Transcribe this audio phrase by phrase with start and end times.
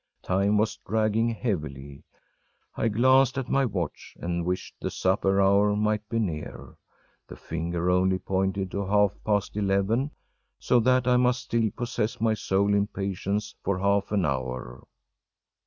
[0.23, 2.03] Time was dragging heavily.
[2.75, 6.73] I glanced at my watch, and wished the supper hour might be near.
[7.27, 10.09] The finger only pointed to half past eleven,
[10.57, 14.87] so that I must still possess my soul in patience for half an hour.